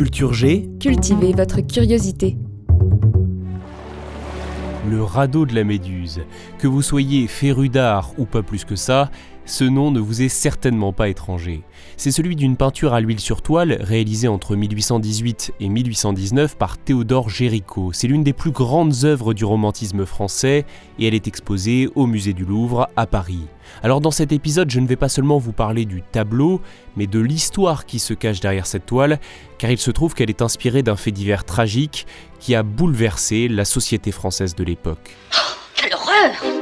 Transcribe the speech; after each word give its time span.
Culture 0.00 0.32
G, 0.32 0.66
Cultivez 0.80 1.34
votre 1.34 1.60
curiosité. 1.60 2.38
le 4.88 5.02
radeau 5.02 5.44
de 5.44 5.54
la 5.54 5.62
Méduse. 5.62 6.22
Que 6.58 6.66
vous 6.66 6.80
soyez 6.80 7.26
féru 7.26 7.68
d'art 7.68 8.12
ou 8.16 8.24
pas 8.24 8.40
plus 8.40 8.64
que 8.64 8.76
ça, 8.76 9.10
ce 9.50 9.64
nom 9.64 9.90
ne 9.90 10.00
vous 10.00 10.22
est 10.22 10.28
certainement 10.28 10.92
pas 10.92 11.08
étranger. 11.08 11.62
C'est 11.96 12.12
celui 12.12 12.36
d'une 12.36 12.56
peinture 12.56 12.94
à 12.94 13.00
l'huile 13.00 13.20
sur 13.20 13.42
toile 13.42 13.78
réalisée 13.80 14.28
entre 14.28 14.54
1818 14.54 15.54
et 15.60 15.68
1819 15.68 16.56
par 16.56 16.78
Théodore 16.78 17.28
Géricault. 17.28 17.90
C'est 17.92 18.06
l'une 18.06 18.22
des 18.22 18.32
plus 18.32 18.52
grandes 18.52 19.04
œuvres 19.04 19.34
du 19.34 19.44
romantisme 19.44 20.06
français 20.06 20.64
et 20.98 21.08
elle 21.08 21.14
est 21.14 21.26
exposée 21.26 21.88
au 21.96 22.06
musée 22.06 22.32
du 22.32 22.44
Louvre 22.44 22.88
à 22.96 23.06
Paris. 23.06 23.46
Alors 23.82 24.00
dans 24.00 24.10
cet 24.10 24.32
épisode, 24.32 24.70
je 24.70 24.80
ne 24.80 24.86
vais 24.86 24.96
pas 24.96 25.08
seulement 25.08 25.38
vous 25.38 25.52
parler 25.52 25.84
du 25.84 26.02
tableau, 26.02 26.60
mais 26.96 27.06
de 27.06 27.18
l'histoire 27.18 27.86
qui 27.86 27.98
se 27.98 28.14
cache 28.14 28.40
derrière 28.40 28.66
cette 28.66 28.86
toile, 28.86 29.18
car 29.58 29.70
il 29.70 29.78
se 29.78 29.90
trouve 29.90 30.14
qu'elle 30.14 30.30
est 30.30 30.42
inspirée 30.42 30.82
d'un 30.82 30.96
fait 30.96 31.12
divers 31.12 31.44
tragique 31.44 32.06
qui 32.38 32.54
a 32.54 32.62
bouleversé 32.62 33.48
la 33.48 33.64
société 33.64 34.12
française 34.12 34.54
de 34.54 34.64
l'époque. 34.64 35.16
Quelle 35.74 35.94
horreur 35.94 36.59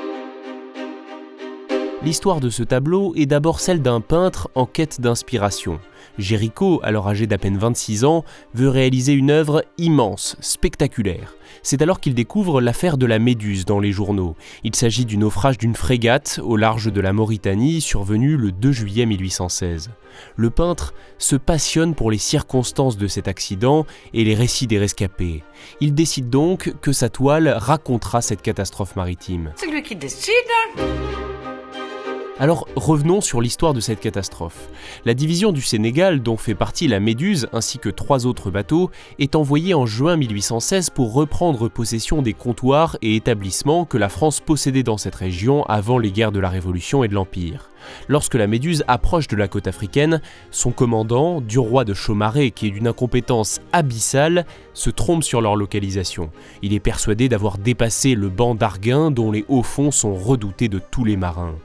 L'histoire 2.05 2.39
de 2.39 2.49
ce 2.49 2.63
tableau 2.63 3.13
est 3.17 3.27
d'abord 3.27 3.59
celle 3.59 3.83
d'un 3.83 4.01
peintre 4.01 4.51
en 4.55 4.67
quête 4.67 5.01
d'inspiration. 5.01 5.81
Géricault, 6.17 6.79
alors 6.85 7.09
âgé 7.09 7.27
d'à 7.27 7.39
peine 7.39 7.59
26 7.59 8.05
ans, 8.05 8.25
veut 8.55 8.69
réaliser 8.69 9.15
une 9.15 9.33
œuvre 9.33 9.65
immense, 9.79 10.37
spectaculaire. 10.41 11.35
C'est 11.65 11.83
alors 11.83 11.99
qu'il 11.99 12.15
découvre 12.15 12.61
l'affaire 12.61 12.99
de 12.99 13.07
la 13.07 13.19
Méduse 13.19 13.65
dans 13.65 13.81
les 13.81 13.91
journaux. 13.91 14.37
Il 14.63 14.77
s'agit 14.77 15.07
du 15.07 15.19
naufrage 15.19 15.59
d'une 15.59 15.75
frégate 15.75 16.39
au 16.45 16.57
large 16.57 16.93
de 16.93 17.01
la 17.01 17.13
Mauritanie 17.13 17.81
survenu 17.81 18.37
le 18.37 18.53
2 18.53 18.71
juillet 18.71 19.05
1816. 19.05 19.91
Le 20.37 20.51
peintre 20.51 20.95
se 21.19 21.35
passionne 21.35 21.97
pour 21.97 22.13
les 22.13 22.19
circonstances 22.19 22.97
de 22.97 23.09
cet 23.09 23.27
accident 23.27 23.87
et 24.15 24.23
les 24.23 24.37
récits 24.37 24.69
des 24.69 24.79
rescapés. 24.79 25.43
Il 25.81 25.95
décide 25.95 26.31
donc 26.31 26.75
que 26.81 26.93
sa 26.93 27.09
toile 27.09 27.49
racontera 27.49 28.23
cette 28.23 28.43
catastrophe 28.43 28.95
maritime. 28.95 29.53
C'est 29.57 29.71
lui 29.71 29.83
qui 29.83 29.97
décide. 29.97 30.33
Alors 32.41 32.69
revenons 32.77 33.21
sur 33.21 33.41
l'histoire 33.41 33.75
de 33.75 33.81
cette 33.81 33.99
catastrophe. 33.99 34.69
La 35.05 35.15
division 35.15 35.51
du 35.51 35.61
Sénégal, 35.61 36.23
dont 36.23 36.37
fait 36.37 36.55
partie 36.55 36.87
la 36.87 37.01
Méduse 37.01 37.49
ainsi 37.53 37.79
que 37.79 37.89
trois 37.89 38.27
autres 38.27 38.53
bateaux, 38.53 38.93
est 39.19 39.35
envoyée 39.35 39.75
en 39.75 39.87
juin 39.87 40.17
1816 40.17 40.91
pour 40.91 41.15
reprendre 41.15 41.69
possession 41.69 42.23
des 42.23 42.35
comptoirs 42.35 42.97
et 43.03 43.17
établissements 43.17 43.85
que 43.85 43.99
la 43.99 44.09
France 44.09 44.39
possédait 44.39 44.85
dans 44.85 44.99
cette 44.99 45.17
région 45.17 45.65
avant 45.65 45.99
les 45.99 46.13
guerres 46.13 46.31
de 46.31 46.39
la 46.39 46.49
Révolution 46.49 47.03
et 47.03 47.09
de 47.09 47.15
l'Empire. 47.15 47.71
Lorsque 48.07 48.35
la 48.35 48.47
Méduse 48.47 48.85
approche 48.87 49.27
de 49.27 49.37
la 49.37 49.49
côte 49.49 49.67
africaine, 49.67 50.21
son 50.53 50.71
commandant, 50.71 51.41
du 51.41 51.59
roi 51.59 51.85
de 51.85 51.95
Chaumaré, 51.95 52.53
qui 52.53 52.69
est 52.69 52.71
d'une 52.71 52.87
incompétence 52.87 53.61
abyssale, 53.73 54.47
se 54.75 54.91
trompe 54.91 55.25
sur 55.25 55.41
leur 55.41 55.57
localisation. 55.57 56.31
Il 56.63 56.73
est 56.73 56.81
persuadé 56.81 57.29
d'avoir 57.29 57.59
dépassé 57.59 58.15
le 58.15 58.29
banc 58.29 58.55
d'Arguin 58.55 59.11
dont 59.11 59.33
les 59.33 59.45
hauts 59.49 59.65
fonds 59.65 59.91
sont 59.91 60.15
redoutés 60.15 60.69
de 60.69 60.79
tous 60.79 61.05
les 61.05 61.17
marins. 61.17 61.57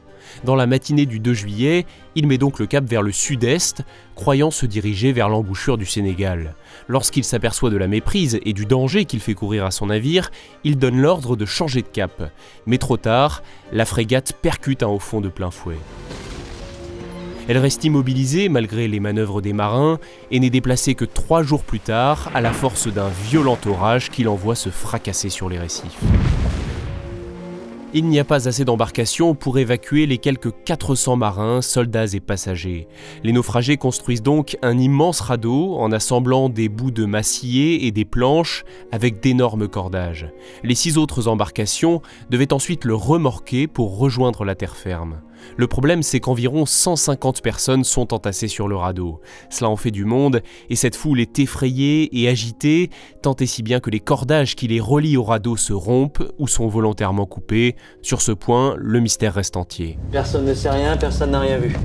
Dans 0.44 0.56
la 0.56 0.68
matinée 0.68 1.06
du 1.06 1.20
2 1.20 1.34
juillet, 1.34 1.86
il 2.16 2.28
met 2.28 2.38
donc 2.38 2.60
le 2.60 2.66
cap 2.66 2.86
vers 2.86 3.02
le 3.02 3.12
sud-est, 3.12 3.84
croyant 4.16 4.52
se 4.52 4.66
diriger 4.66 5.12
vers 5.12 5.30
l'embouchure 5.30 5.78
du 5.78 5.86
Sénégal. 5.86 6.56
Lorsqu'il 6.88 7.24
s'aperçoit 7.24 7.70
de 7.70 7.78
la 7.78 7.88
méprise 7.88 8.40
et 8.46 8.54
du 8.54 8.66
danger 8.66 9.06
qu'il 9.06 9.20
fait 9.20 9.34
courir 9.34 9.66
à 9.66 9.72
son 9.72 9.88
navire, 9.88 10.32
il 10.64 10.78
donne 10.78 11.00
l'ordre 11.00 11.36
de 11.36 11.46
changer 11.46 11.82
de 11.82 11.88
cap. 11.88 12.32
Mais 12.66 12.78
trop 12.78 12.98
tard, 12.98 13.44
la 13.72 13.86
frégate 13.86 14.34
percute 14.42 14.84
un 14.84 14.88
haut 14.88 15.00
fond 15.00 15.22
de 15.22 15.30
plein 15.30 15.52
fouet. 15.52 15.78
Elle 17.48 17.58
reste 17.58 17.84
immobilisée 17.84 18.48
malgré 18.48 18.88
les 18.88 19.02
manœuvres 19.02 19.42
des 19.42 19.52
marins 19.52 20.00
et 20.32 20.40
n'est 20.40 20.50
déplacée 20.50 20.96
que 20.96 21.04
trois 21.04 21.44
jours 21.44 21.64
plus 21.64 21.82
tard 21.82 22.32
à 22.34 22.40
la 22.40 22.54
force 22.54 22.88
d'un 22.88 23.10
violent 23.10 23.58
orage 23.66 24.10
qui 24.12 24.24
l'envoie 24.24 24.56
se 24.56 24.70
fracasser 24.70 25.30
sur 25.30 25.50
les 25.50 25.60
récifs. 25.60 26.00
Il 27.96 28.08
n'y 28.08 28.18
a 28.20 28.24
pas 28.24 28.48
assez 28.48 28.66
d'embarcations 28.66 29.36
pour 29.36 29.60
évacuer 29.60 30.08
les 30.08 30.18
quelques 30.18 30.52
400 30.66 31.16
marins, 31.16 31.62
soldats 31.62 32.08
et 32.14 32.20
passagers. 32.20 32.88
Les 33.24 33.32
naufragés 33.32 33.78
construisent 33.78 34.24
donc 34.24 34.58
un 34.64 34.80
immense 34.80 35.22
radeau 35.22 35.76
en 35.76 35.92
assemblant 35.92 36.50
des 36.50 36.70
bouts 36.70 36.90
de 36.90 37.06
massier 37.06 37.86
et 37.86 37.92
des 37.92 38.04
planches 38.04 38.66
avec 38.92 39.22
d'énormes 39.22 39.68
cordages. 39.68 40.28
Les 40.64 40.74
six 40.74 40.98
autres 40.98 41.28
embarcations 41.28 42.02
devaient 42.32 42.52
ensuite 42.52 42.84
le 42.84 42.96
remorquer 42.96 43.68
pour 43.68 44.00
rejoindre 44.00 44.44
la 44.44 44.56
terre 44.56 44.76
ferme. 44.76 45.22
Le 45.58 45.68
problème, 45.68 46.04
c'est 46.04 46.20
qu'environ 46.20 46.66
150 46.66 47.42
personnes 47.42 47.84
sont 47.84 48.14
entassées 48.14 48.48
sur 48.48 48.68
le 48.68 48.76
radeau. 48.76 49.22
Cela 49.50 49.70
en 49.70 49.76
fait 49.76 49.92
du 49.92 50.06
monde, 50.06 50.42
et 50.70 50.76
cette 50.76 50.96
foule 50.96 51.20
est 51.20 51.40
effrayée 51.40 52.10
et 52.20 52.28
agitée, 52.28 52.90
tant 53.22 53.36
et 53.36 53.46
si 53.46 53.64
bien 53.64 53.80
que 53.80 53.90
les 53.90 54.00
cordages 54.00 54.56
qui 54.56 54.68
les 54.68 54.80
relient 54.80 55.18
au 55.18 55.24
radeau 55.24 55.58
se 55.58 55.74
rompent 55.74 56.24
ou 56.38 56.48
sont 56.48 56.68
volontairement 56.68 57.26
coupés. 57.26 57.76
Sur 58.02 58.22
ce 58.22 58.32
point, 58.32 58.76
le 58.78 59.00
mystère 59.00 59.34
reste 59.34 59.58
entier. 59.58 59.98
Personne 60.12 60.46
ne 60.46 60.54
sait 60.54 60.70
rien, 60.70 60.98
personne 60.98 61.32
n'a 61.32 61.40
rien 61.40 61.58
vu. 61.58 61.76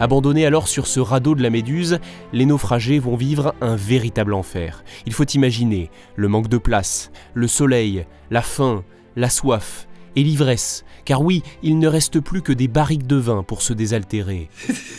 Abandonnés 0.00 0.46
alors 0.46 0.66
sur 0.66 0.86
ce 0.86 0.98
radeau 0.98 1.34
de 1.34 1.42
la 1.42 1.50
Méduse, 1.50 1.98
les 2.32 2.46
naufragés 2.46 2.98
vont 2.98 3.16
vivre 3.16 3.54
un 3.60 3.76
véritable 3.76 4.32
enfer. 4.32 4.82
Il 5.04 5.12
faut 5.12 5.26
imaginer 5.26 5.90
le 6.16 6.28
manque 6.28 6.48
de 6.48 6.56
place, 6.56 7.10
le 7.34 7.46
soleil, 7.46 8.06
la 8.30 8.40
faim, 8.40 8.82
la 9.14 9.28
soif 9.28 9.86
et 10.16 10.22
l'ivresse. 10.22 10.84
Car 11.04 11.22
oui, 11.22 11.42
il 11.62 11.78
ne 11.78 11.88
reste 11.88 12.20
plus 12.20 12.42
que 12.42 12.52
des 12.52 12.68
barriques 12.68 13.06
de 13.06 13.16
vin 13.16 13.42
pour 13.42 13.62
se 13.62 13.72
désaltérer. 13.72 14.48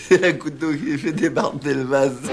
C'est 0.10 0.26
un 0.26 0.34
couteau 0.34 0.72
qui 0.74 0.98
fait 0.98 1.12
débarder 1.12 1.74
le 1.74 1.84
vase. 1.84 2.30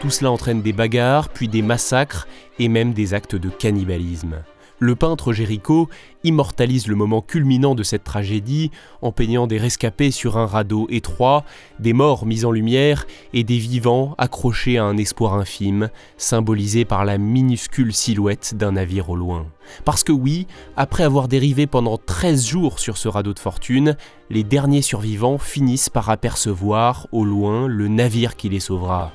Tout 0.00 0.10
cela 0.10 0.30
entraîne 0.30 0.60
des 0.60 0.72
bagarres, 0.72 1.30
puis 1.30 1.48
des 1.48 1.62
massacres 1.62 2.28
et 2.58 2.68
même 2.68 2.92
des 2.92 3.14
actes 3.14 3.36
de 3.36 3.48
cannibalisme. 3.48 4.42
Le 4.80 4.96
peintre 4.96 5.32
Géricault 5.32 5.88
immortalise 6.24 6.88
le 6.88 6.96
moment 6.96 7.20
culminant 7.20 7.76
de 7.76 7.84
cette 7.84 8.02
tragédie 8.02 8.72
en 9.02 9.12
peignant 9.12 9.46
des 9.46 9.58
rescapés 9.58 10.10
sur 10.10 10.36
un 10.36 10.46
radeau 10.46 10.88
étroit, 10.90 11.44
des 11.78 11.92
morts 11.92 12.26
mis 12.26 12.44
en 12.44 12.50
lumière 12.50 13.06
et 13.32 13.44
des 13.44 13.58
vivants 13.58 14.16
accrochés 14.18 14.78
à 14.78 14.84
un 14.84 14.96
espoir 14.96 15.34
infime, 15.34 15.90
symbolisé 16.16 16.84
par 16.84 17.04
la 17.04 17.18
minuscule 17.18 17.94
silhouette 17.94 18.54
d'un 18.56 18.72
navire 18.72 19.10
au 19.10 19.16
loin. 19.16 19.46
Parce 19.84 20.02
que 20.02 20.12
oui, 20.12 20.48
après 20.76 21.04
avoir 21.04 21.28
dérivé 21.28 21.68
pendant 21.68 21.96
13 21.96 22.44
jours 22.44 22.80
sur 22.80 22.96
ce 22.96 23.06
radeau 23.06 23.32
de 23.32 23.38
fortune, 23.38 23.96
les 24.28 24.42
derniers 24.42 24.82
survivants 24.82 25.38
finissent 25.38 25.88
par 25.88 26.10
apercevoir 26.10 27.06
au 27.12 27.24
loin 27.24 27.68
le 27.68 27.86
navire 27.86 28.34
qui 28.34 28.48
les 28.48 28.60
sauvera. 28.60 29.12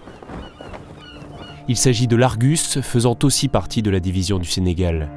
Il 1.67 1.77
s'agit 1.77 2.07
de 2.07 2.15
l'Argus, 2.15 2.81
faisant 2.81 3.17
aussi 3.21 3.47
partie 3.47 3.83
de 3.83 3.91
la 3.91 3.99
division 3.99 4.39
du 4.39 4.49
Sénégal. 4.49 5.11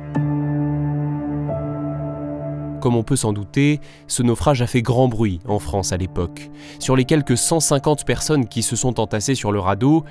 Comme 2.83 2.97
on 2.97 3.05
peut 3.05 3.15
s'en 3.15 3.33
douter, 3.33 3.79
ce 4.09 4.25
naufrage 4.25 4.61
a 4.61 4.67
fait 4.67 4.83
grand 4.83 5.07
bruit 5.07 5.39
en 5.47 5.61
France 5.61 5.93
à 5.93 5.97
l'époque. 5.97 6.51
Sur 6.81 6.97
les 6.97 7.05
quelques 7.05 7.39
150 7.39 8.05
personnes 8.05 8.49
qui 8.49 8.65
se 8.65 8.75
sont 8.75 8.99
entassées 8.99 9.37
sur 9.37 9.53
le 9.53 9.61
radeau, 9.61 10.05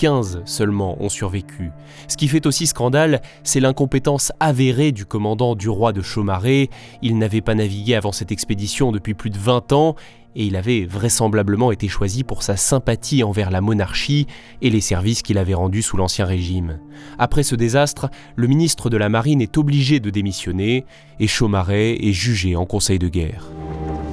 15 0.00 0.42
seulement 0.44 1.00
ont 1.00 1.08
survécu. 1.08 1.70
Ce 2.08 2.16
qui 2.16 2.26
fait 2.26 2.44
aussi 2.46 2.66
scandale, 2.66 3.22
c'est 3.44 3.60
l'incompétence 3.60 4.32
avérée 4.40 4.90
du 4.90 5.06
commandant 5.06 5.54
du 5.54 5.68
roi 5.68 5.92
de 5.92 6.02
Chaumaré. 6.02 6.68
Il 7.00 7.16
n'avait 7.16 7.42
pas 7.42 7.54
navigué 7.54 7.94
avant 7.94 8.10
cette 8.10 8.32
expédition 8.32 8.90
depuis 8.90 9.14
plus 9.14 9.30
de 9.30 9.38
20 9.38 9.72
ans 9.72 9.94
et 10.36 10.44
il 10.44 10.54
avait 10.54 10.84
vraisemblablement 10.84 11.72
été 11.72 11.88
choisi 11.88 12.22
pour 12.22 12.42
sa 12.42 12.56
sympathie 12.56 13.24
envers 13.24 13.50
la 13.50 13.62
monarchie 13.62 14.26
et 14.60 14.68
les 14.68 14.82
services 14.82 15.22
qu'il 15.22 15.38
avait 15.38 15.54
rendus 15.54 15.80
sous 15.80 15.96
l'Ancien 15.96 16.26
Régime. 16.26 16.78
Après 17.18 17.42
ce 17.42 17.54
désastre, 17.54 18.10
le 18.36 18.46
ministre 18.46 18.90
de 18.90 18.98
la 18.98 19.08
Marine 19.08 19.40
est 19.40 19.56
obligé 19.56 19.98
de 19.98 20.10
démissionner 20.10 20.84
et 21.18 21.26
Chaumaré 21.26 21.94
est 21.94 22.12
jugé 22.12 22.54
en 22.54 22.66
Conseil 22.66 22.98
de 22.98 23.08
guerre. 23.08 23.46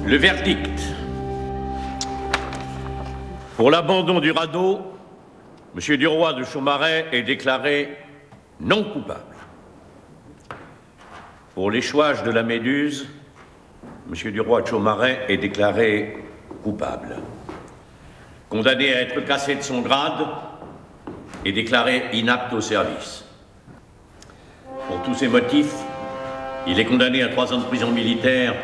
Le 0.06 0.16
verdict. 0.16 0.80
Pour 3.56 3.70
l'abandon 3.70 4.18
du 4.18 4.30
radeau, 4.30 4.78
M. 5.76 5.96
Duroy 5.96 6.32
de 6.32 6.44
Chaumaret 6.44 7.06
est 7.12 7.22
déclaré 7.22 7.98
non 8.60 8.82
coupable. 8.82 9.20
Pour 11.54 11.70
l'échouage 11.70 12.22
de 12.22 12.30
la 12.30 12.42
Méduse, 12.42 13.06
M. 14.06 14.30
Duroy 14.32 14.62
de 14.62 14.66
Chaumaret 14.66 15.26
est 15.28 15.38
déclaré 15.38 16.18
coupable. 16.62 17.16
Condamné 18.50 18.92
à 18.94 19.00
être 19.00 19.24
cassé 19.24 19.54
de 19.54 19.62
son 19.62 19.80
grade 19.80 20.26
et 21.44 21.52
déclaré 21.52 22.04
inapte 22.12 22.52
au 22.52 22.60
service. 22.60 23.24
Pour 24.88 25.02
tous 25.02 25.14
ces 25.14 25.28
motifs, 25.28 25.74
il 26.66 26.78
est 26.78 26.84
condamné 26.84 27.22
à 27.22 27.28
trois 27.28 27.52
ans 27.52 27.58
de 27.58 27.64
prison 27.64 27.90
militaire 27.90 28.54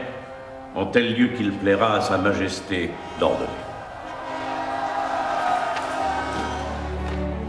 en 0.75 0.87
tel 0.87 1.15
lieu 1.15 1.29
qu'il 1.29 1.53
plaira 1.53 1.97
à 1.97 2.01
Sa 2.01 2.19
Majesté 2.19 2.91
d'ordonner. 3.19 3.70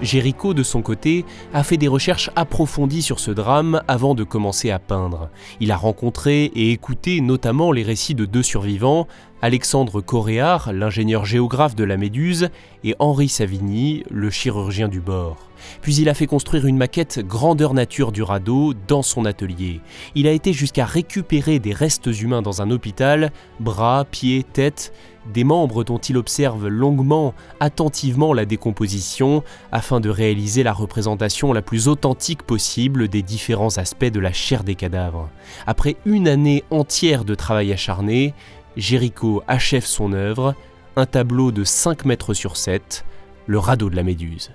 Géricault, 0.01 0.53
de 0.53 0.63
son 0.63 0.81
côté, 0.81 1.25
a 1.53 1.63
fait 1.63 1.77
des 1.77 1.87
recherches 1.87 2.31
approfondies 2.35 3.01
sur 3.01 3.19
ce 3.19 3.31
drame 3.31 3.81
avant 3.87 4.15
de 4.15 4.23
commencer 4.23 4.71
à 4.71 4.79
peindre. 4.79 5.29
Il 5.59 5.71
a 5.71 5.77
rencontré 5.77 6.45
et 6.55 6.71
écouté 6.71 7.21
notamment 7.21 7.71
les 7.71 7.83
récits 7.83 8.15
de 8.15 8.25
deux 8.25 8.43
survivants, 8.43 9.07
Alexandre 9.43 10.01
Coréard, 10.01 10.71
l'ingénieur 10.71 11.25
géographe 11.25 11.75
de 11.75 11.83
la 11.83 11.97
Méduse, 11.97 12.49
et 12.83 12.95
Henri 12.99 13.27
Savigny, 13.27 14.03
le 14.11 14.29
chirurgien 14.29 14.87
du 14.87 15.01
bord. 15.01 15.37
Puis 15.81 15.95
il 15.95 16.09
a 16.09 16.13
fait 16.13 16.27
construire 16.27 16.65
une 16.65 16.77
maquette 16.77 17.19
grandeur 17.25 17.73
nature 17.73 18.11
du 18.11 18.23
radeau 18.23 18.73
dans 18.87 19.01
son 19.01 19.25
atelier. 19.25 19.81
Il 20.15 20.27
a 20.27 20.31
été 20.31 20.53
jusqu'à 20.53 20.85
récupérer 20.85 21.59
des 21.59 21.73
restes 21.73 22.07
humains 22.07 22.41
dans 22.41 22.61
un 22.61 22.71
hôpital, 22.71 23.31
bras, 23.59 24.05
pieds, 24.09 24.43
tête, 24.43 24.93
des 25.31 25.43
membres 25.43 25.83
dont 25.83 25.99
il 25.99 26.17
observe 26.17 26.67
longuement, 26.67 27.35
attentivement 27.59 28.33
la 28.33 28.45
décomposition, 28.45 29.43
afin 29.71 29.99
de 29.99 30.09
réaliser 30.09 30.63
la 30.63 30.73
représentation 30.73 31.53
la 31.53 31.61
plus 31.61 31.87
authentique 31.87 32.41
possible 32.43 33.07
des 33.07 33.21
différents 33.21 33.77
aspects 33.77 34.05
de 34.05 34.19
la 34.19 34.33
chair 34.33 34.63
des 34.63 34.75
cadavres. 34.75 35.29
Après 35.67 35.95
une 36.05 36.27
année 36.27 36.63
entière 36.71 37.23
de 37.23 37.35
travail 37.35 37.71
acharné, 37.71 38.33
Géricault 38.77 39.43
achève 39.47 39.85
son 39.85 40.13
œuvre, 40.13 40.55
un 40.95 41.05
tableau 41.05 41.51
de 41.51 41.63
5 41.63 42.05
mètres 42.05 42.33
sur 42.33 42.57
7, 42.57 43.05
le 43.47 43.59
radeau 43.59 43.89
de 43.89 43.95
la 43.95 44.03
Méduse. 44.03 44.51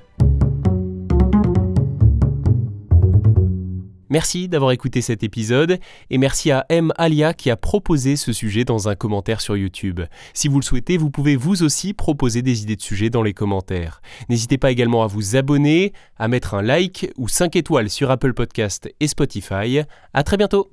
Merci 4.08 4.48
d'avoir 4.48 4.70
écouté 4.70 5.02
cet 5.02 5.24
épisode 5.24 5.78
et 6.10 6.18
merci 6.18 6.50
à 6.50 6.64
M. 6.68 6.92
Alia 6.96 7.34
qui 7.34 7.50
a 7.50 7.56
proposé 7.56 8.16
ce 8.16 8.32
sujet 8.32 8.64
dans 8.64 8.88
un 8.88 8.94
commentaire 8.94 9.40
sur 9.40 9.56
YouTube. 9.56 10.00
Si 10.32 10.48
vous 10.48 10.60
le 10.60 10.64
souhaitez, 10.64 10.96
vous 10.96 11.10
pouvez 11.10 11.34
vous 11.34 11.64
aussi 11.64 11.92
proposer 11.92 12.40
des 12.40 12.62
idées 12.62 12.76
de 12.76 12.82
sujets 12.82 13.10
dans 13.10 13.22
les 13.22 13.34
commentaires. 13.34 14.00
N'hésitez 14.28 14.58
pas 14.58 14.70
également 14.70 15.02
à 15.02 15.06
vous 15.08 15.36
abonner, 15.36 15.92
à 16.18 16.28
mettre 16.28 16.54
un 16.54 16.62
like 16.62 17.10
ou 17.18 17.28
5 17.28 17.56
étoiles 17.56 17.90
sur 17.90 18.10
Apple 18.10 18.32
Podcast 18.32 18.88
et 19.00 19.08
Spotify. 19.08 19.80
À 20.14 20.22
très 20.22 20.36
bientôt! 20.36 20.70